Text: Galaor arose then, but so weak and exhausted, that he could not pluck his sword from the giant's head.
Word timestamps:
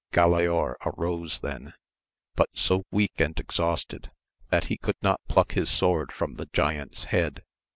Galaor 0.11 0.77
arose 0.83 1.41
then, 1.41 1.75
but 2.33 2.49
so 2.55 2.85
weak 2.89 3.19
and 3.21 3.39
exhausted, 3.39 4.09
that 4.49 4.63
he 4.65 4.77
could 4.77 4.95
not 5.03 5.21
pluck 5.27 5.51
his 5.51 5.69
sword 5.69 6.11
from 6.11 6.37
the 6.37 6.47
giant's 6.53 7.03
head. 7.03 7.43